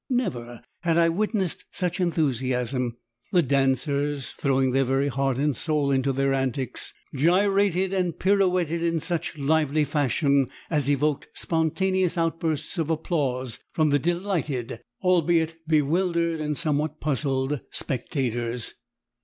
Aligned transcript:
Never 0.09 0.63
had 0.79 0.97
I 0.97 1.09
witnessed 1.09 1.65
such 1.69 1.99
enthusiasm; 1.99 2.97
the 3.31 3.43
dancers, 3.43 4.31
throwing 4.31 4.71
their 4.71 4.83
very 4.83 5.09
heart 5.09 5.37
and 5.37 5.55
soul 5.55 5.91
into 5.91 6.11
their 6.11 6.33
antics, 6.33 6.91
gyrated 7.15 7.93
and 7.93 8.17
pirouetted 8.17 8.81
in 8.81 8.99
such 8.99 9.37
lively 9.37 9.83
fashion 9.83 10.49
as 10.71 10.89
evoked 10.89 11.27
spontaneous 11.35 12.17
outbursts 12.17 12.79
of 12.79 12.89
applause 12.89 13.59
from 13.73 13.91
the 13.91 13.99
delighted, 13.99 14.81
albeit 15.03 15.57
bewildered 15.67 16.41
and 16.41 16.57
somewhat 16.57 16.99
puzzled 16.99 17.59
spectators. 17.69 18.73